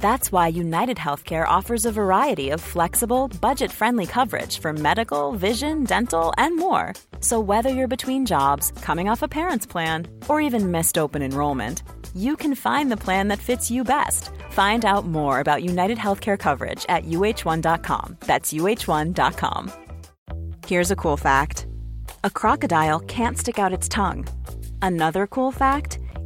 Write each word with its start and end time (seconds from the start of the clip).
That's 0.00 0.32
why 0.32 0.48
United 0.48 0.96
Healthcare 0.96 1.46
offers 1.46 1.84
a 1.84 1.92
variety 1.92 2.50
of 2.50 2.60
flexible, 2.60 3.28
budget 3.40 3.70
friendly 3.70 4.06
coverage 4.06 4.58
for 4.58 4.72
medical, 4.72 5.32
vision, 5.32 5.84
dental, 5.84 6.32
and 6.38 6.56
more. 6.56 6.94
So, 7.20 7.38
whether 7.38 7.68
you're 7.68 7.96
between 7.96 8.26
jobs, 8.26 8.72
coming 8.82 9.08
off 9.08 9.22
a 9.22 9.28
parent's 9.28 9.66
plan, 9.66 10.08
or 10.28 10.40
even 10.40 10.70
missed 10.70 10.98
open 10.98 11.22
enrollment, 11.22 11.82
you 12.14 12.34
can 12.36 12.54
find 12.54 12.90
the 12.90 12.96
plan 12.96 13.28
that 13.28 13.38
fits 13.38 13.70
you 13.70 13.84
best. 13.84 14.30
Find 14.50 14.84
out 14.84 15.06
more 15.06 15.38
about 15.38 15.62
United 15.62 15.98
Healthcare 15.98 16.38
coverage 16.38 16.86
at 16.88 17.04
uh1.com. 17.04 18.16
That's 18.20 18.52
uh1.com. 18.52 19.72
Here's 20.66 20.90
a 20.90 20.96
cool 20.96 21.16
fact 21.18 21.66
a 22.24 22.30
crocodile 22.30 23.00
can't 23.00 23.38
stick 23.38 23.58
out 23.58 23.72
its 23.72 23.88
tongue. 23.88 24.26
Another 24.82 25.26
cool 25.26 25.52
fact 25.52 25.98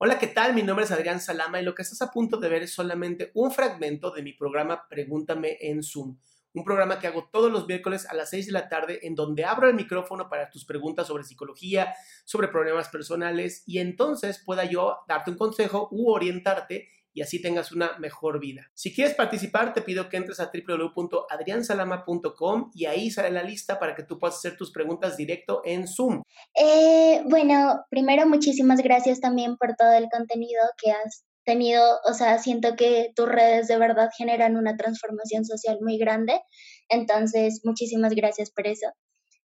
Hola, 0.00 0.20
¿qué 0.20 0.28
tal? 0.28 0.54
Mi 0.54 0.62
nombre 0.62 0.84
es 0.84 0.92
Adrián 0.92 1.20
Salama 1.20 1.60
y 1.60 1.64
lo 1.64 1.74
que 1.74 1.82
estás 1.82 2.00
a 2.02 2.12
punto 2.12 2.36
de 2.36 2.48
ver 2.48 2.62
es 2.62 2.72
solamente 2.72 3.32
un 3.34 3.50
fragmento 3.50 4.12
de 4.12 4.22
mi 4.22 4.32
programa 4.32 4.86
Pregúntame 4.88 5.58
en 5.60 5.82
Zoom. 5.82 6.16
Un 6.52 6.62
programa 6.62 7.00
que 7.00 7.08
hago 7.08 7.28
todos 7.32 7.50
los 7.50 7.66
miércoles 7.66 8.06
a 8.06 8.14
las 8.14 8.30
6 8.30 8.46
de 8.46 8.52
la 8.52 8.68
tarde 8.68 9.00
en 9.02 9.16
donde 9.16 9.44
abro 9.44 9.68
el 9.68 9.74
micrófono 9.74 10.28
para 10.28 10.50
tus 10.50 10.64
preguntas 10.64 11.08
sobre 11.08 11.24
psicología, 11.24 11.96
sobre 12.24 12.46
problemas 12.46 12.88
personales 12.90 13.64
y 13.66 13.80
entonces 13.80 14.40
pueda 14.46 14.64
yo 14.66 14.98
darte 15.08 15.32
un 15.32 15.36
consejo 15.36 15.88
u 15.90 16.12
orientarte 16.12 16.88
y 17.12 17.22
así 17.22 17.40
tengas 17.40 17.70
una 17.72 17.96
mejor 17.98 18.38
vida. 18.40 18.70
Si 18.74 18.94
quieres 18.94 19.14
participar, 19.14 19.72
te 19.74 19.82
pido 19.82 20.08
que 20.08 20.16
entres 20.16 20.40
a 20.40 20.50
www.adriansalama.com 20.52 22.70
y 22.74 22.86
ahí 22.86 23.10
sale 23.10 23.30
la 23.30 23.42
lista 23.42 23.78
para 23.78 23.94
que 23.94 24.04
tú 24.04 24.18
puedas 24.18 24.36
hacer 24.36 24.56
tus 24.56 24.72
preguntas 24.72 25.16
directo 25.16 25.62
en 25.64 25.86
Zoom. 25.88 26.22
Eh, 26.54 27.22
bueno, 27.28 27.84
primero 27.90 28.26
muchísimas 28.26 28.80
gracias 28.80 29.20
también 29.20 29.56
por 29.56 29.74
todo 29.76 29.92
el 29.92 30.08
contenido 30.10 30.62
que 30.82 30.92
has 30.92 31.24
tenido, 31.44 32.00
o 32.04 32.12
sea, 32.12 32.38
siento 32.38 32.76
que 32.76 33.12
tus 33.16 33.26
redes 33.26 33.68
de 33.68 33.78
verdad 33.78 34.10
generan 34.16 34.56
una 34.56 34.76
transformación 34.76 35.46
social 35.46 35.78
muy 35.80 35.96
grande, 35.96 36.42
entonces 36.90 37.62
muchísimas 37.64 38.14
gracias 38.14 38.50
por 38.50 38.66
eso. 38.66 38.88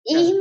Y 0.03 0.35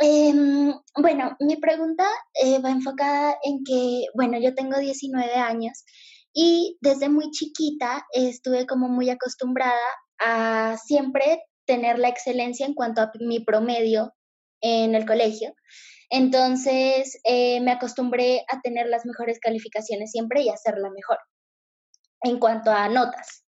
em, 0.00 0.72
bueno, 0.96 1.36
mi 1.38 1.56
pregunta 1.56 2.06
eh, 2.42 2.60
va 2.60 2.70
enfocada 2.70 3.36
en 3.44 3.62
que, 3.62 4.06
bueno, 4.14 4.38
yo 4.40 4.54
tengo 4.54 4.78
19 4.78 5.34
años 5.34 5.84
y 6.32 6.78
desde 6.80 7.08
muy 7.08 7.30
chiquita 7.30 8.06
estuve 8.12 8.66
como 8.66 8.88
muy 8.88 9.10
acostumbrada 9.10 9.86
a 10.18 10.76
siempre 10.78 11.42
tener 11.66 11.98
la 11.98 12.08
excelencia 12.08 12.66
en 12.66 12.74
cuanto 12.74 13.02
a 13.02 13.12
mi 13.20 13.40
promedio 13.40 14.12
en 14.60 14.94
el 14.94 15.06
colegio. 15.06 15.54
Entonces 16.10 17.18
eh, 17.24 17.60
me 17.60 17.72
acostumbré 17.72 18.44
a 18.48 18.60
tener 18.60 18.86
las 18.86 19.04
mejores 19.06 19.38
calificaciones 19.40 20.10
siempre 20.10 20.42
y 20.42 20.48
a 20.48 20.54
la 20.76 20.90
mejor 20.90 21.18
en 22.22 22.38
cuanto 22.38 22.70
a 22.70 22.88
notas. 22.88 23.44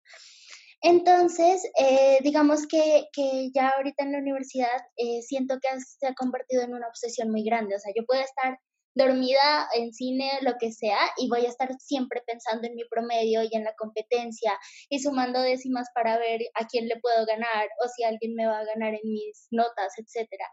Entonces, 0.81 1.63
eh, 1.79 2.19
digamos 2.23 2.67
que, 2.67 3.05
que, 3.13 3.49
ya 3.55 3.69
ahorita 3.69 4.03
en 4.03 4.11
la 4.11 4.17
universidad 4.17 4.81
eh, 4.97 5.21
siento 5.21 5.57
que 5.61 5.69
se 5.79 6.07
ha 6.07 6.13
convertido 6.13 6.61
en 6.63 6.73
una 6.73 6.87
obsesión 6.87 7.31
muy 7.31 7.45
grande. 7.45 7.75
O 7.75 7.79
sea, 7.79 7.93
yo 7.95 8.03
puedo 8.05 8.21
estar 8.21 8.57
dormida 8.95 9.67
en 9.75 9.93
cine, 9.93 10.29
lo 10.41 10.53
que 10.59 10.71
sea, 10.71 10.99
y 11.17 11.29
voy 11.29 11.45
a 11.45 11.49
estar 11.49 11.69
siempre 11.79 12.21
pensando 12.25 12.67
en 12.67 12.75
mi 12.75 12.83
promedio 12.85 13.41
y 13.43 13.49
en 13.55 13.63
la 13.63 13.73
competencia 13.77 14.57
y 14.89 14.99
sumando 14.99 15.41
décimas 15.41 15.87
para 15.93 16.17
ver 16.17 16.41
a 16.55 16.67
quién 16.67 16.87
le 16.87 16.99
puedo 16.99 17.25
ganar 17.25 17.67
o 17.83 17.87
si 17.89 18.03
alguien 18.03 18.35
me 18.35 18.45
va 18.45 18.59
a 18.59 18.65
ganar 18.65 18.93
en 18.93 19.11
mis 19.11 19.47
notas, 19.51 19.93
etcétera. 19.97 20.45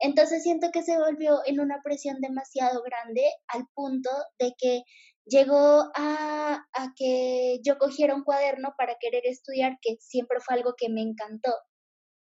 Entonces 0.00 0.42
siento 0.42 0.70
que 0.72 0.82
se 0.82 0.98
volvió 0.98 1.40
en 1.46 1.60
una 1.60 1.80
presión 1.82 2.20
demasiado 2.20 2.82
grande 2.82 3.22
al 3.48 3.64
punto 3.74 4.10
de 4.38 4.54
que 4.58 4.82
llegó 5.26 5.90
a, 5.94 6.66
a 6.72 6.92
que 6.96 7.60
yo 7.64 7.78
cogiera 7.78 8.14
un 8.14 8.24
cuaderno 8.24 8.74
para 8.76 8.96
querer 9.00 9.22
estudiar, 9.24 9.78
que 9.80 9.96
siempre 10.00 10.38
fue 10.40 10.56
algo 10.56 10.74
que 10.76 10.88
me 10.88 11.00
encantó. 11.00 11.52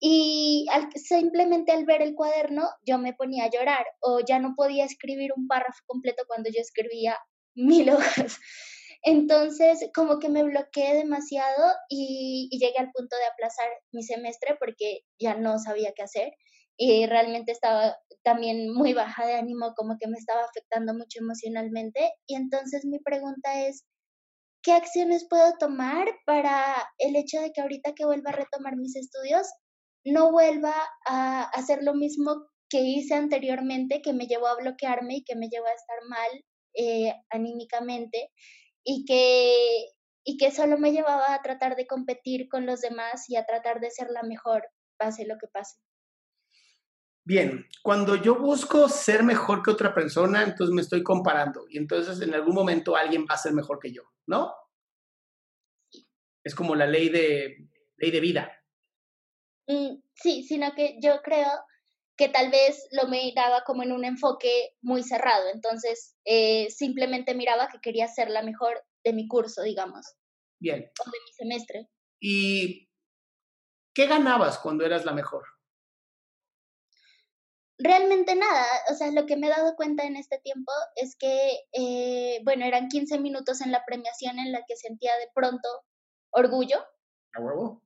Y 0.04 0.66
simplemente 0.96 1.70
al 1.70 1.84
ver 1.84 2.02
el 2.02 2.16
cuaderno 2.16 2.68
yo 2.84 2.98
me 2.98 3.14
ponía 3.14 3.44
a 3.44 3.50
llorar 3.50 3.86
o 4.00 4.18
ya 4.18 4.40
no 4.40 4.54
podía 4.56 4.84
escribir 4.84 5.30
un 5.36 5.46
párrafo 5.46 5.78
completo 5.86 6.24
cuando 6.26 6.50
yo 6.50 6.60
escribía 6.60 7.16
mil 7.54 7.88
hojas. 8.26 8.36
Entonces, 9.04 9.88
como 9.94 10.18
que 10.18 10.28
me 10.28 10.42
bloqueé 10.42 10.94
demasiado 10.94 11.72
y, 11.88 12.48
y, 12.50 12.58
llegué 12.58 12.78
al 12.78 12.90
punto 12.90 13.16
de 13.16 13.26
aplazar 13.26 13.68
mi 13.92 14.02
semestre 14.02 14.56
porque 14.58 15.02
ya 15.20 15.34
no 15.36 15.60
sabía 15.60 15.92
qué 15.94 16.02
hacer 16.02 16.32
y 16.76 17.06
realmente 17.06 17.52
estaba 17.52 17.96
también 18.24 18.74
muy 18.74 18.94
baja 18.94 19.24
de 19.24 19.34
ánimo, 19.34 19.72
como 19.76 19.98
que 20.00 20.08
me 20.08 20.18
estaba 20.18 20.42
afectando 20.42 20.94
mucho 20.94 21.20
emocionalmente. 21.20 22.12
Y 22.26 22.34
entonces 22.34 22.84
mi 22.84 22.98
pregunta 22.98 23.66
es, 23.66 23.84
¿qué 24.62 24.72
acciones 24.72 25.26
puedo 25.30 25.52
tomar 25.60 26.08
para 26.26 26.74
el 26.98 27.14
hecho 27.14 27.40
de 27.40 27.52
que 27.52 27.60
ahorita 27.60 27.92
que 27.94 28.04
vuelva 28.04 28.30
a 28.30 28.36
retomar 28.36 28.76
mis 28.76 28.96
estudios 28.96 29.46
no 30.04 30.32
vuelva 30.32 30.74
a 31.06 31.44
hacer 31.44 31.82
lo 31.82 31.94
mismo 31.94 32.46
que 32.68 32.80
hice 32.80 33.14
anteriormente, 33.14 34.00
que 34.02 34.12
me 34.12 34.26
llevó 34.26 34.46
a 34.46 34.56
bloquearme 34.56 35.16
y 35.16 35.24
que 35.24 35.36
me 35.36 35.48
llevó 35.48 35.66
a 35.66 35.74
estar 35.74 35.98
mal 36.08 36.44
eh, 36.74 37.14
anímicamente 37.30 38.30
y 38.84 39.04
que, 39.04 39.86
y 40.24 40.36
que 40.38 40.50
solo 40.50 40.78
me 40.78 40.92
llevaba 40.92 41.34
a 41.34 41.42
tratar 41.42 41.76
de 41.76 41.86
competir 41.86 42.48
con 42.48 42.64
los 42.64 42.80
demás 42.80 43.28
y 43.28 43.36
a 43.36 43.44
tratar 43.44 43.80
de 43.80 43.90
ser 43.90 44.08
la 44.10 44.22
mejor, 44.22 44.62
pase 44.96 45.26
lo 45.26 45.36
que 45.38 45.48
pase. 45.48 45.76
Bien, 47.24 47.66
cuando 47.82 48.16
yo 48.16 48.36
busco 48.36 48.88
ser 48.88 49.22
mejor 49.22 49.62
que 49.62 49.70
otra 49.70 49.94
persona, 49.94 50.42
entonces 50.42 50.74
me 50.74 50.82
estoy 50.82 51.04
comparando 51.04 51.66
y 51.68 51.78
entonces 51.78 52.20
en 52.20 52.34
algún 52.34 52.54
momento 52.54 52.96
alguien 52.96 53.26
va 53.30 53.34
a 53.34 53.38
ser 53.38 53.52
mejor 53.52 53.78
que 53.78 53.92
yo, 53.92 54.02
¿no? 54.26 54.52
Es 56.42 56.54
como 56.54 56.74
la 56.74 56.86
ley 56.86 57.10
de, 57.10 57.68
ley 57.96 58.10
de 58.10 58.20
vida. 58.20 58.61
Mm, 59.68 59.96
sí, 60.14 60.42
sino 60.42 60.72
que 60.74 60.98
yo 61.00 61.22
creo 61.22 61.50
que 62.16 62.28
tal 62.28 62.50
vez 62.50 62.86
lo 62.92 63.08
miraba 63.08 63.64
como 63.64 63.82
en 63.82 63.92
un 63.92 64.04
enfoque 64.04 64.76
muy 64.80 65.02
cerrado, 65.02 65.48
entonces 65.52 66.14
eh, 66.24 66.68
simplemente 66.70 67.34
miraba 67.34 67.68
que 67.68 67.80
quería 67.80 68.06
ser 68.08 68.30
la 68.30 68.42
mejor 68.42 68.82
de 69.04 69.12
mi 69.12 69.26
curso, 69.26 69.62
digamos. 69.62 70.06
Bien. 70.60 70.90
O 71.00 71.10
de 71.10 71.18
mi 71.18 71.32
semestre. 71.32 71.88
¿Y 72.20 72.88
qué 73.94 74.06
ganabas 74.06 74.58
cuando 74.58 74.84
eras 74.84 75.04
la 75.04 75.12
mejor? 75.12 75.44
Realmente 77.78 78.36
nada, 78.36 78.64
o 78.90 78.94
sea, 78.94 79.10
lo 79.10 79.26
que 79.26 79.36
me 79.36 79.48
he 79.48 79.50
dado 79.50 79.74
cuenta 79.74 80.04
en 80.04 80.14
este 80.14 80.38
tiempo 80.38 80.70
es 80.94 81.16
que, 81.16 81.64
eh, 81.72 82.40
bueno, 82.44 82.64
eran 82.64 82.86
15 82.86 83.18
minutos 83.18 83.60
en 83.60 83.72
la 83.72 83.84
premiación 83.84 84.38
en 84.38 84.52
la 84.52 84.62
que 84.68 84.76
sentía 84.76 85.16
de 85.16 85.28
pronto 85.34 85.68
orgullo. 86.30 86.78
¿A 87.32 87.40
huevo? 87.40 87.82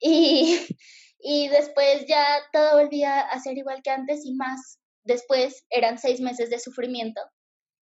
Y, 0.00 0.58
y 1.18 1.48
después 1.48 2.06
ya 2.06 2.24
todo 2.52 2.78
volvía 2.82 3.20
a 3.20 3.40
ser 3.40 3.58
igual 3.58 3.82
que 3.82 3.90
antes 3.90 4.24
y 4.24 4.34
más. 4.34 4.78
Después 5.04 5.64
eran 5.70 5.98
seis 5.98 6.20
meses 6.20 6.50
de 6.50 6.58
sufrimiento, 6.58 7.20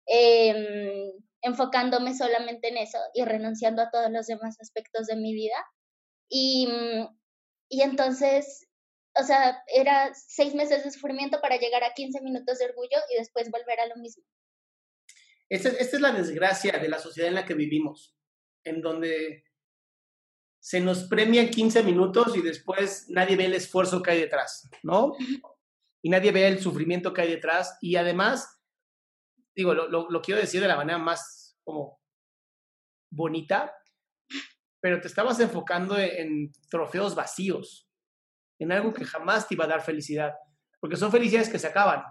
eh, 0.08 1.12
enfocándome 1.42 2.16
solamente 2.16 2.68
en 2.68 2.78
eso 2.78 2.98
y 3.14 3.24
renunciando 3.24 3.82
a 3.82 3.90
todos 3.90 4.12
los 4.12 4.28
demás 4.28 4.58
aspectos 4.60 5.08
de 5.08 5.16
mi 5.16 5.34
vida. 5.34 5.56
Y, 6.30 6.68
y 7.70 7.82
entonces, 7.82 8.68
o 9.18 9.24
sea, 9.24 9.64
era 9.68 10.14
seis 10.14 10.56
meses 10.56 10.84
de 10.84 10.92
sufrimiento 10.92 11.40
para 11.40 11.58
llegar 11.58 11.84
a 11.84 11.94
15 11.94 12.22
minutos 12.22 12.60
de 12.60 12.66
orgullo 12.66 12.98
y 13.14 13.18
después 13.18 13.50
volver 13.50 13.80
a 13.80 13.88
lo 13.88 13.96
mismo. 13.96 14.24
Esta, 15.48 15.70
esta 15.70 15.96
es 15.96 16.02
la 16.02 16.12
desgracia 16.12 16.80
de 16.80 16.90
la 16.90 17.00
sociedad 17.00 17.30
en 17.30 17.36
la 17.36 17.46
que 17.46 17.54
vivimos, 17.54 18.16
en 18.64 18.82
donde 18.82 19.44
se 20.66 20.82
nos 20.82 21.04
premia 21.04 21.48
15 21.52 21.84
minutos 21.84 22.36
y 22.36 22.42
después 22.42 23.06
nadie 23.10 23.36
ve 23.36 23.46
el 23.46 23.54
esfuerzo 23.54 24.02
que 24.02 24.10
hay 24.10 24.20
detrás, 24.22 24.68
¿no? 24.82 25.14
Y 26.02 26.10
nadie 26.10 26.32
ve 26.32 26.48
el 26.48 26.60
sufrimiento 26.60 27.14
que 27.14 27.22
hay 27.22 27.30
detrás 27.30 27.78
y 27.82 27.98
además 27.98 28.64
digo, 29.56 29.76
lo, 29.76 30.10
lo, 30.10 30.22
quiero 30.24 30.42
decir 30.42 30.62
de 30.62 30.68
la 30.68 30.76
manera 30.76 30.98
más 30.98 31.56
como 31.64 32.00
bonita, 33.12 33.76
pero 34.82 35.00
te 35.00 35.08
estabas 35.08 35.40
enfocando 35.40 36.00
en, 36.00 36.52
trofeos 36.68 37.14
vacíos, 37.14 37.88
en 38.60 38.72
algo 38.72 38.92
que 38.92 39.06
jamás 39.06 39.48
te 39.48 39.54
iba 39.54 39.66
a 39.66 39.68
dar 39.70 39.84
felicidad, 39.84 40.34
porque 40.80 40.98
son 40.98 41.12
felicidades 41.12 41.50
que 41.50 41.60
se 41.60 41.68
acaban. 41.68 42.04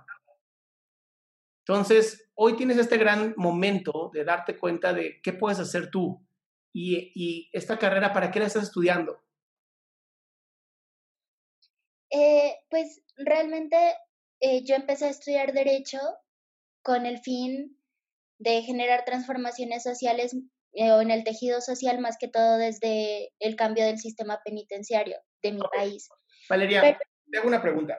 Entonces, 1.67 2.31
hoy 2.35 2.55
tienes 2.55 2.79
este 2.79 2.99
gran 2.99 3.35
momento 3.37 4.13
de 4.15 4.23
darte 4.23 4.57
cuenta 4.57 4.93
de 4.93 5.21
qué 5.25 5.33
puedes 5.33 5.59
hacer 5.59 5.91
tú 5.91 6.25
y, 6.75 7.13
y 7.15 7.51
esta 7.53 7.79
carrera, 7.79 8.13
¿para 8.13 8.31
qué 8.31 8.41
la 8.41 8.47
estás 8.47 8.65
estudiando? 8.65 9.23
Eh, 12.11 12.57
pues 12.69 13.03
realmente 13.17 13.77
eh, 14.41 14.65
yo 14.65 14.75
empecé 14.75 15.07
a 15.07 15.11
estudiar 15.11 15.53
derecho 15.53 15.99
con 16.83 17.07
el 17.07 17.19
fin 17.21 17.81
de 18.39 18.63
generar 18.63 19.05
transformaciones 19.05 19.85
sociales 19.85 20.37
eh, 20.73 20.91
o 20.91 21.01
en 21.01 21.13
el 21.13 21.23
tejido 21.23 21.61
social 21.61 22.01
más 22.01 22.17
que 22.19 22.29
todo 22.29 22.59
desde 22.59 23.33
el 23.39 23.55
cambio 23.55 23.85
del 23.85 23.99
sistema 23.99 24.41
penitenciario 24.45 25.17
de 25.43 25.53
mi 25.53 25.61
país. 25.75 26.09
Valeria, 26.49 26.99
te 27.31 27.39
hago 27.39 27.49
una 27.49 27.63
pregunta. 27.63 27.99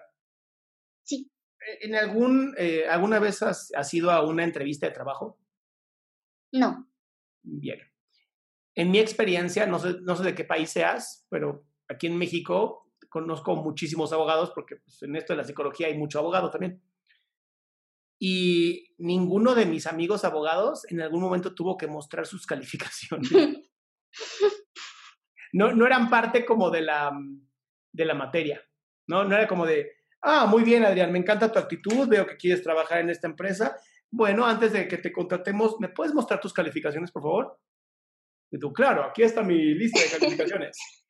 Sí. 1.04 1.32
¿En 1.82 1.96
algún, 1.96 2.56
alguna 2.90 3.20
vez 3.20 3.42
has, 3.42 3.72
has 3.74 3.94
ido 3.94 4.12
a 4.12 4.24
una 4.26 4.44
entrevista 4.44 4.86
de 4.86 4.94
trabajo? 4.94 5.40
No. 6.52 6.90
Bien. 7.42 7.80
En 8.76 8.92
mi 8.92 9.00
experiencia, 9.00 9.66
no 9.66 9.80
sé, 9.80 9.96
no 10.02 10.16
sé 10.16 10.24
de 10.24 10.36
qué 10.36 10.44
país 10.44 10.70
seas, 10.70 11.26
pero 11.30 11.66
aquí 11.88 12.08
en 12.08 12.18
México 12.18 12.86
conozco 13.10 13.56
muchísimos 13.56 14.12
abogados 14.12 14.52
porque 14.54 14.76
pues, 14.76 15.02
en 15.04 15.16
esto 15.16 15.34
de 15.34 15.38
la 15.38 15.46
psicología 15.46 15.88
hay 15.88 15.98
mucho 15.98 16.20
abogado 16.20 16.52
también. 16.52 16.84
Y 18.20 18.94
ninguno 18.98 19.56
de 19.56 19.66
mis 19.66 19.88
amigos 19.88 20.26
abogados 20.26 20.84
en 20.90 21.02
algún 21.02 21.22
momento 21.22 21.54
tuvo 21.54 21.78
que 21.78 21.88
mostrar 21.88 22.26
sus 22.26 22.46
calificaciones. 22.48 23.32
No, 25.54 25.74
no 25.74 25.86
eran 25.86 26.10
parte 26.10 26.46
como 26.46 26.70
de 26.70 26.82
la, 26.82 27.18
de 27.94 28.06
la 28.06 28.14
materia, 28.14 28.62
¿no? 29.08 29.24
No 29.24 29.36
era 29.36 29.48
como 29.48 29.66
de, 29.66 29.90
ah, 30.22 30.46
muy 30.46 30.64
bien, 30.64 30.84
Adrián, 30.84 31.14
me 31.14 31.20
encanta 31.20 31.52
tu 31.52 31.60
actitud, 31.60 32.10
veo 32.10 32.28
que 32.28 32.36
quieres 32.36 32.62
trabajar 32.62 33.00
en 33.00 33.10
esta 33.10 33.28
empresa. 33.28 33.78
Bueno, 34.12 34.46
antes 34.46 34.74
de 34.74 34.88
que 34.88 34.98
te 34.98 35.14
contratemos, 35.14 35.78
¿me 35.80 35.88
puedes 35.88 36.14
mostrar 36.14 36.42
tus 36.42 36.52
calificaciones, 36.52 37.12
por 37.12 37.22
favor? 37.22 37.60
Y 38.52 38.60
tú, 38.60 38.72
claro, 38.72 39.04
aquí 39.04 39.24
está 39.24 39.44
mi 39.44 39.74
lista 39.74 40.02
de 40.02 40.20
calificaciones. 40.20 40.78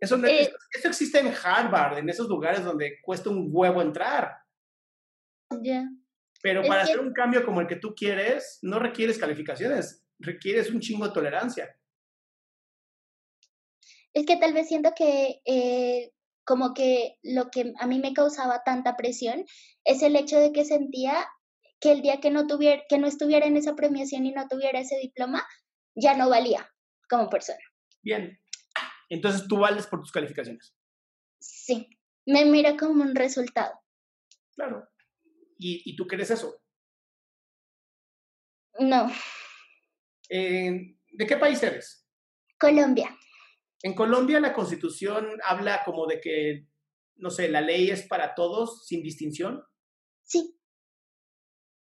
Eso, 0.00 0.16
eh, 0.24 0.50
eso 0.74 0.88
existe 0.88 1.18
en 1.18 1.30
Harvard, 1.44 1.98
en 1.98 2.08
esos 2.08 2.26
lugares 2.26 2.64
donde 2.64 2.98
cuesta 3.02 3.28
un 3.28 3.50
huevo 3.50 3.82
entrar. 3.82 4.34
Ya. 5.60 5.86
Pero 6.42 6.62
para 6.62 6.84
hacer 6.84 7.00
un 7.00 7.12
cambio 7.12 7.44
como 7.44 7.60
el 7.60 7.66
que 7.66 7.76
tú 7.76 7.94
quieres, 7.94 8.60
no 8.62 8.78
requieres 8.78 9.18
calificaciones, 9.18 10.02
requieres 10.18 10.70
un 10.70 10.80
chingo 10.80 11.06
de 11.06 11.12
tolerancia. 11.12 11.76
Es 14.14 14.24
que 14.24 14.38
tal 14.38 14.54
vez 14.54 14.68
siento 14.68 14.92
que 14.96 15.42
eh, 15.44 16.12
como 16.44 16.72
que 16.74 17.18
lo 17.22 17.50
que 17.50 17.72
a 17.78 17.86
mí 17.86 18.00
me 18.00 18.14
causaba 18.14 18.62
tanta 18.64 18.96
presión 18.96 19.44
es 19.84 20.02
el 20.02 20.16
hecho 20.16 20.38
de 20.38 20.52
que 20.52 20.64
sentía 20.64 21.28
que 21.78 21.92
el 21.92 22.02
día 22.02 22.20
que 22.20 22.30
no 22.30 22.46
tuviera, 22.46 22.82
que 22.88 22.98
no 22.98 23.06
estuviera 23.06 23.46
en 23.46 23.56
esa 23.56 23.74
premiación 23.74 24.26
y 24.26 24.32
no 24.32 24.48
tuviera 24.48 24.80
ese 24.80 24.96
diploma, 24.96 25.46
ya 26.00 26.16
no 26.16 26.28
valía 26.28 26.68
como 27.08 27.28
persona. 27.28 27.58
Bien, 28.02 28.38
entonces 29.08 29.46
tú 29.48 29.58
vales 29.58 29.86
por 29.86 30.00
tus 30.00 30.12
calificaciones. 30.12 30.74
Sí, 31.40 31.88
me 32.26 32.44
mira 32.44 32.76
como 32.76 33.02
un 33.02 33.14
resultado. 33.14 33.74
Claro. 34.54 34.88
¿Y, 35.58 35.94
tú 35.94 36.06
crees 36.06 36.30
eso? 36.30 36.62
No. 38.78 39.10
¿De 40.30 41.26
qué 41.26 41.36
país 41.36 41.62
eres? 41.62 42.06
Colombia. 42.58 43.14
En 43.82 43.94
Colombia 43.94 44.40
la 44.40 44.54
constitución 44.54 45.38
habla 45.44 45.82
como 45.84 46.06
de 46.06 46.20
que, 46.20 46.66
no 47.16 47.30
sé, 47.30 47.48
la 47.48 47.60
ley 47.60 47.90
es 47.90 48.06
para 48.06 48.34
todos 48.34 48.86
sin 48.86 49.02
distinción. 49.02 49.62
Sí. 50.24 50.58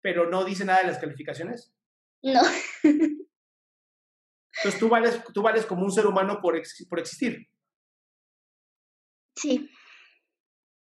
Pero 0.01 0.29
no 0.29 0.45
dice 0.45 0.65
nada 0.65 0.81
de 0.81 0.87
las 0.87 0.97
calificaciones. 0.99 1.75
No. 2.23 2.41
Entonces 4.59 4.79
tú 4.79 4.89
vales, 4.89 5.21
tú 5.33 5.41
vales 5.41 5.65
como 5.65 5.83
un 5.83 5.91
ser 5.91 6.05
humano 6.05 6.39
por, 6.41 6.61
por 6.89 6.99
existir. 6.99 7.47
Sí. 9.35 9.69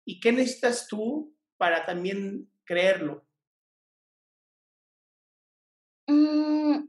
¿Y 0.04 0.18
qué 0.18 0.32
necesitas 0.32 0.88
tú 0.88 1.36
para 1.56 1.86
también 1.86 2.50
creerlo? 2.64 3.24
Mm, 6.08 6.88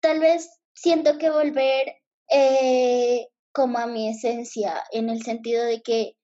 tal 0.00 0.18
vez 0.18 0.60
siento 0.74 1.18
que 1.18 1.30
volver 1.30 2.02
eh, 2.30 3.28
como 3.52 3.78
a 3.78 3.86
mi 3.86 4.08
esencia, 4.08 4.82
en 4.90 5.08
el 5.08 5.22
sentido 5.22 5.64
de 5.64 5.82
que 5.82 6.16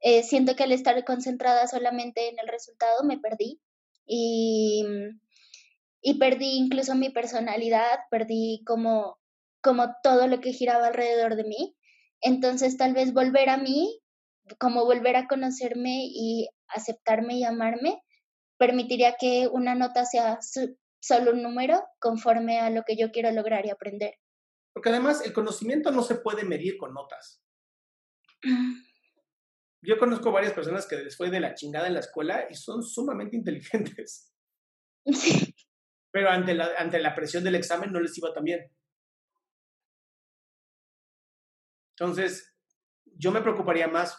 eh, 0.00 0.22
siento 0.22 0.56
que 0.56 0.62
al 0.62 0.72
estar 0.72 1.04
concentrada 1.04 1.66
solamente 1.66 2.28
en 2.28 2.38
el 2.38 2.48
resultado 2.48 3.04
me 3.04 3.18
perdí 3.18 3.60
y 4.06 4.84
y 6.06 6.18
perdí 6.18 6.58
incluso 6.58 6.94
mi 6.94 7.08
personalidad, 7.08 8.00
perdí 8.10 8.62
como, 8.66 9.18
como 9.62 9.94
todo 10.02 10.26
lo 10.26 10.42
que 10.42 10.52
giraba 10.52 10.88
alrededor 10.88 11.34
de 11.34 11.44
mí. 11.44 11.74
Entonces 12.20 12.76
tal 12.76 12.92
vez 12.92 13.14
volver 13.14 13.48
a 13.48 13.56
mí, 13.56 14.02
como 14.58 14.84
volver 14.84 15.16
a 15.16 15.26
conocerme 15.26 16.04
y 16.04 16.46
aceptarme 16.68 17.38
y 17.38 17.44
amarme, 17.44 18.02
permitiría 18.58 19.16
que 19.18 19.48
una 19.50 19.74
nota 19.74 20.04
sea 20.04 20.40
solo 21.00 21.32
un 21.32 21.42
número 21.42 21.82
conforme 21.98 22.60
a 22.60 22.68
lo 22.68 22.82
que 22.82 22.96
yo 22.96 23.10
quiero 23.10 23.30
lograr 23.30 23.64
y 23.64 23.70
aprender. 23.70 24.12
Porque 24.74 24.90
además 24.90 25.24
el 25.24 25.32
conocimiento 25.32 25.90
no 25.90 26.02
se 26.02 26.16
puede 26.16 26.44
medir 26.44 26.76
con 26.76 26.92
notas. 26.92 27.42
Yo 29.80 29.98
conozco 29.98 30.30
varias 30.30 30.52
personas 30.52 30.86
que 30.86 30.96
después 30.96 31.30
de 31.30 31.40
la 31.40 31.54
chingada 31.54 31.86
en 31.86 31.94
la 31.94 32.00
escuela 32.00 32.46
y 32.50 32.56
son 32.56 32.82
sumamente 32.82 33.36
inteligentes. 33.38 34.34
Sí 35.06 35.53
pero 36.14 36.30
ante 36.30 36.54
la, 36.54 36.70
ante 36.78 37.00
la 37.00 37.12
presión 37.12 37.42
del 37.42 37.56
examen 37.56 37.92
no 37.92 37.98
les 37.98 38.16
iba 38.16 38.32
tan 38.32 38.44
bien. 38.44 38.70
Entonces, 41.98 42.56
yo 43.04 43.32
me 43.32 43.42
preocuparía 43.42 43.88
más 43.88 44.16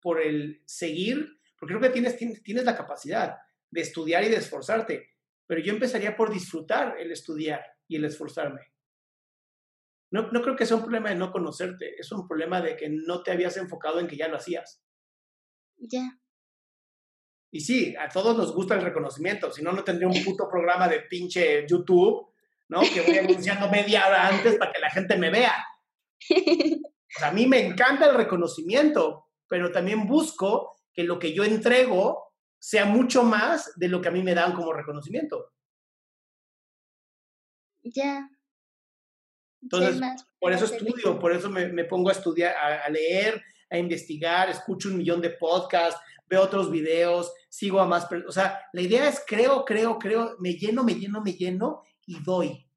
por 0.00 0.22
el 0.22 0.62
seguir, 0.64 1.38
porque 1.60 1.74
creo 1.74 1.82
que 1.82 1.90
tienes, 1.90 2.16
tienes, 2.16 2.64
la 2.64 2.74
capacidad 2.74 3.36
de 3.70 3.80
estudiar 3.82 4.24
y 4.24 4.30
de 4.30 4.36
esforzarte, 4.36 5.16
pero 5.46 5.60
yo 5.60 5.74
empezaría 5.74 6.16
por 6.16 6.32
disfrutar 6.32 6.98
el 6.98 7.12
estudiar 7.12 7.62
y 7.86 7.96
el 7.96 8.06
esforzarme. 8.06 8.62
No, 10.10 10.32
no 10.32 10.40
creo 10.40 10.56
que 10.56 10.64
sea 10.64 10.78
un 10.78 10.82
problema 10.84 11.10
de 11.10 11.16
no 11.16 11.30
conocerte, 11.30 12.00
es 12.00 12.10
un 12.10 12.26
problema 12.26 12.62
de 12.62 12.74
que 12.74 12.88
no 12.88 13.22
te 13.22 13.32
habías 13.32 13.58
enfocado 13.58 14.00
en 14.00 14.08
que 14.08 14.16
ya 14.16 14.28
lo 14.28 14.38
hacías. 14.38 14.82
Ya. 15.76 16.18
Y 17.50 17.60
sí, 17.60 17.94
a 17.96 18.08
todos 18.08 18.36
nos 18.36 18.54
gusta 18.54 18.74
el 18.74 18.82
reconocimiento, 18.82 19.50
si 19.50 19.62
no, 19.62 19.72
no 19.72 19.82
tendría 19.82 20.08
un 20.08 20.22
puto 20.24 20.48
programa 20.48 20.86
de 20.86 21.00
pinche 21.00 21.66
YouTube, 21.66 22.28
¿no? 22.68 22.80
Que 22.80 23.00
voy 23.00 23.18
anunciando 23.18 23.68
media 23.70 24.06
hora 24.06 24.28
antes 24.28 24.56
para 24.56 24.72
que 24.72 24.80
la 24.80 24.90
gente 24.90 25.16
me 25.16 25.30
vea. 25.30 25.54
A 27.22 27.32
mí 27.32 27.46
me 27.46 27.64
encanta 27.64 28.06
el 28.06 28.14
reconocimiento, 28.14 29.28
pero 29.48 29.72
también 29.72 30.06
busco 30.06 30.76
que 30.92 31.04
lo 31.04 31.18
que 31.18 31.32
yo 31.32 31.42
entrego 31.42 32.34
sea 32.58 32.84
mucho 32.84 33.22
más 33.22 33.72
de 33.76 33.88
lo 33.88 34.00
que 34.00 34.08
a 34.08 34.10
mí 34.10 34.22
me 34.22 34.34
dan 34.34 34.52
como 34.52 34.72
reconocimiento. 34.72 35.52
Ya. 37.82 38.28
Entonces, 39.62 40.00
por 40.38 40.52
eso 40.52 40.66
estudio, 40.66 41.18
por 41.18 41.32
eso 41.32 41.50
me, 41.50 41.84
pongo 41.84 42.10
a 42.10 42.12
estudiar, 42.12 42.54
a, 42.56 42.88
leer, 42.90 43.42
a 43.70 43.78
investigar, 43.78 44.48
escucho 44.48 44.88
un 44.88 44.98
millón 44.98 45.20
de 45.20 45.30
podcasts, 45.30 46.00
veo 46.26 46.42
otros 46.42 46.70
videos, 46.70 47.32
sigo 47.48 47.80
a 47.80 47.86
más, 47.86 48.06
o 48.26 48.32
sea, 48.32 48.60
la 48.72 48.80
idea 48.80 49.08
es 49.08 49.22
creo, 49.26 49.64
creo, 49.64 49.98
creo, 49.98 50.36
me 50.38 50.52
lleno, 50.54 50.84
me 50.84 50.94
lleno, 50.94 51.20
me 51.22 51.32
lleno 51.32 51.82
y 52.06 52.22
doy. 52.22 52.68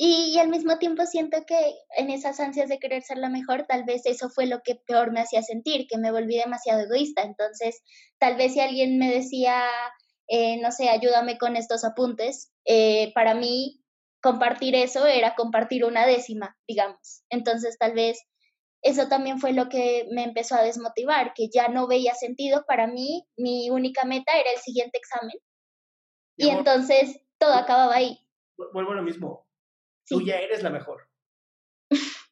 Y, 0.00 0.38
al 0.38 0.48
mismo 0.48 0.78
tiempo 0.78 1.04
siento 1.06 1.44
que 1.44 1.58
en 1.96 2.10
esas 2.10 2.38
ansias 2.38 2.68
de 2.68 2.78
querer 2.78 3.02
ser 3.02 3.18
la 3.18 3.28
mejor, 3.28 3.66
tal 3.66 3.82
vez 3.82 4.06
eso 4.06 4.30
fue 4.30 4.46
lo 4.46 4.62
que 4.62 4.76
peor 4.76 5.10
me 5.10 5.20
hacía 5.20 5.42
sentir, 5.42 5.88
que 5.88 5.98
me 5.98 6.12
volví 6.12 6.36
demasiado 6.36 6.82
egoísta. 6.82 7.22
Entonces, 7.22 7.82
tal 8.18 8.36
vez 8.36 8.52
si 8.52 8.60
alguien 8.60 8.96
me 8.98 9.12
decía, 9.12 9.64
eh, 10.28 10.60
no 10.62 10.70
sé, 10.70 10.88
ayúdame 10.88 11.36
con 11.36 11.56
estos 11.56 11.84
apuntes, 11.84 12.52
eh, 12.64 13.10
para 13.12 13.34
mí 13.34 13.82
compartir 14.22 14.76
eso 14.76 15.04
era 15.04 15.34
compartir 15.34 15.84
una 15.84 16.06
décima, 16.06 16.56
digamos. 16.68 17.24
Entonces, 17.28 17.76
tal 17.76 17.94
vez 17.94 18.20
eso 18.82 19.08
también 19.08 19.40
fue 19.40 19.52
lo 19.52 19.68
que 19.68 20.08
me 20.12 20.24
empezó 20.24 20.54
a 20.54 20.62
desmotivar, 20.62 21.32
que 21.34 21.48
ya 21.48 21.68
no 21.68 21.86
veía 21.86 22.14
sentido. 22.14 22.64
Para 22.66 22.86
mí, 22.86 23.26
mi 23.36 23.70
única 23.70 24.04
meta 24.04 24.32
era 24.38 24.52
el 24.52 24.58
siguiente 24.58 24.98
examen. 24.98 25.36
y 26.36 26.50
entonces 26.50 27.20
todo 27.38 27.54
acababa 27.54 27.94
ahí. 27.94 28.18
Vuelvo 28.72 28.92
a 28.92 28.96
lo 28.96 29.02
mismo. 29.02 29.48
Tú 30.06 30.20
ya 30.22 30.36
eres 30.36 30.62
la 30.62 30.70
mejor. 30.70 31.08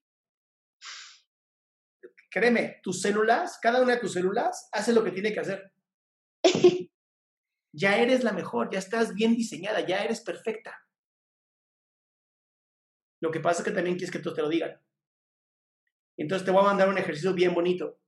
Créeme, 2.31 2.81
tus 2.83 3.03
células, 3.03 3.59
cada 3.61 3.83
una 3.83 3.95
de 3.95 4.01
tus 4.01 4.13
células 4.13 4.69
hace 4.73 4.93
lo 4.93 5.03
que 5.03 5.11
tiene 5.13 5.33
que 5.33 5.41
hacer. 5.41 5.73
Ya 7.79 7.99
eres 7.99 8.25
la 8.25 8.33
mejor, 8.33 8.71
ya 8.73 8.79
estás 8.79 9.13
bien 9.13 9.37
diseñada, 9.37 9.81
ya 9.81 10.03
eres 10.03 10.23
perfecta. 10.23 10.83
Lo 13.21 13.31
que 13.31 13.41
pasa 13.41 13.61
es 13.61 13.69
que 13.69 13.75
también 13.75 13.97
quieres 13.97 14.11
que 14.11 14.19
todos 14.19 14.35
te 14.35 14.41
lo 14.41 14.49
digan. 14.49 14.81
Entonces 16.17 16.45
te 16.45 16.51
voy 16.51 16.63
a 16.63 16.67
mandar 16.67 16.89
un 16.89 16.99
ejercicio 16.99 17.35
bien 17.35 17.55
bonito. 17.55 18.01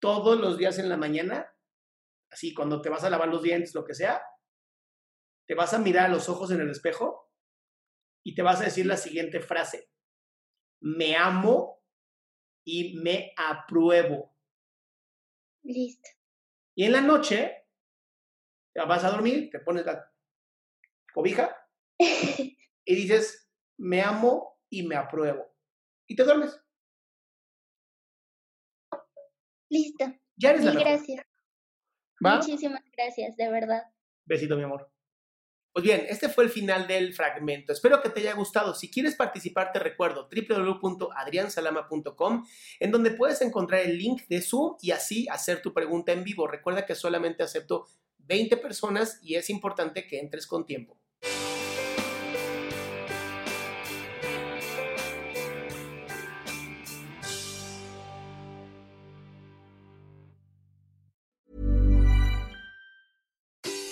Todos 0.00 0.38
los 0.38 0.58
días 0.58 0.78
en 0.78 0.88
la 0.88 0.96
mañana, 0.96 1.54
así 2.30 2.54
cuando 2.54 2.80
te 2.80 2.88
vas 2.88 3.04
a 3.04 3.10
lavar 3.10 3.28
los 3.28 3.42
dientes, 3.42 3.74
lo 3.74 3.84
que 3.84 3.94
sea, 3.94 4.22
te 5.46 5.54
vas 5.54 5.74
a 5.74 5.78
mirar 5.78 6.06
a 6.06 6.08
los 6.08 6.28
ojos 6.28 6.50
en 6.50 6.60
el 6.60 6.70
espejo 6.70 7.32
y 8.24 8.34
te 8.34 8.42
vas 8.42 8.60
a 8.60 8.64
decir 8.64 8.86
la 8.86 8.96
siguiente 8.96 9.40
frase. 9.40 9.90
Me 10.80 11.16
amo 11.16 11.82
y 12.64 12.98
me 12.98 13.32
apruebo. 13.36 14.36
Listo. 15.62 16.10
Y 16.74 16.84
en 16.84 16.92
la 16.92 17.00
noche, 17.00 17.66
vas 18.74 19.04
a 19.04 19.10
dormir, 19.10 19.48
te 19.50 19.60
pones 19.60 19.86
la 19.86 20.12
cobija 21.12 21.56
y 21.98 22.56
dices, 22.84 23.50
me 23.78 24.02
amo 24.02 24.58
y 24.68 24.86
me 24.86 24.96
apruebo. 24.96 25.55
Y 26.06 26.16
te 26.16 26.24
duermes. 26.24 26.58
Listo. 29.68 30.06
Ya 30.36 30.50
eres 30.50 30.64
la 30.64 30.70
Mil 30.72 30.78
mejor. 30.80 30.92
gracias. 30.92 31.24
¿Va? 32.24 32.36
Muchísimas 32.36 32.82
gracias, 32.96 33.36
de 33.36 33.50
verdad. 33.50 33.82
Besito, 34.24 34.56
mi 34.56 34.62
amor. 34.62 34.88
Pues 35.72 35.84
bien, 35.84 36.06
este 36.08 36.28
fue 36.30 36.44
el 36.44 36.50
final 36.50 36.86
del 36.86 37.12
fragmento. 37.12 37.72
Espero 37.72 38.00
que 38.00 38.08
te 38.08 38.20
haya 38.20 38.32
gustado. 38.32 38.74
Si 38.74 38.90
quieres 38.90 39.14
participar, 39.14 39.72
te 39.72 39.78
recuerdo 39.78 40.26
www.adriansalama.com, 40.30 42.46
en 42.80 42.90
donde 42.90 43.10
puedes 43.10 43.42
encontrar 43.42 43.82
el 43.82 43.98
link 43.98 44.22
de 44.28 44.40
Zoom 44.40 44.76
y 44.80 44.92
así 44.92 45.28
hacer 45.28 45.60
tu 45.60 45.74
pregunta 45.74 46.12
en 46.12 46.24
vivo. 46.24 46.46
Recuerda 46.46 46.86
que 46.86 46.94
solamente 46.94 47.42
acepto 47.42 47.86
20 48.20 48.56
personas 48.56 49.18
y 49.22 49.34
es 49.34 49.50
importante 49.50 50.06
que 50.06 50.18
entres 50.18 50.46
con 50.46 50.64
tiempo. 50.64 50.98